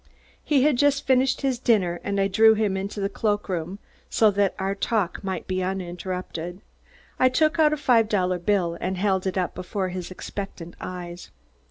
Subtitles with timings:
[0.43, 3.77] He had just finished his dinner and I drew him into the cloak room
[4.09, 6.63] so that our talk might be uninterrupted.
[7.19, 11.29] I took out a five dollar bill and held it up before his expectant eyes.